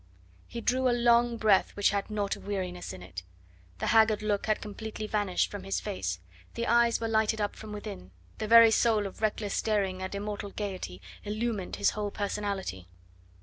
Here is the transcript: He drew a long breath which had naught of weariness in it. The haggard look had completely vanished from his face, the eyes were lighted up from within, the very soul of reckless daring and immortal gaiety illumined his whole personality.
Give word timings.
He 0.47 0.61
drew 0.61 0.89
a 0.89 0.97
long 0.99 1.37
breath 1.37 1.75
which 1.75 1.91
had 1.91 2.09
naught 2.09 2.35
of 2.35 2.47
weariness 2.47 2.91
in 2.91 3.03
it. 3.03 3.21
The 3.77 3.85
haggard 3.93 4.23
look 4.23 4.47
had 4.47 4.59
completely 4.59 5.05
vanished 5.05 5.51
from 5.51 5.61
his 5.61 5.79
face, 5.79 6.19
the 6.55 6.65
eyes 6.65 6.99
were 6.99 7.07
lighted 7.07 7.39
up 7.39 7.55
from 7.55 7.71
within, 7.71 8.09
the 8.39 8.47
very 8.47 8.71
soul 8.71 9.05
of 9.05 9.21
reckless 9.21 9.61
daring 9.61 10.01
and 10.01 10.15
immortal 10.15 10.49
gaiety 10.49 11.03
illumined 11.23 11.75
his 11.75 11.91
whole 11.91 12.09
personality. 12.09 12.87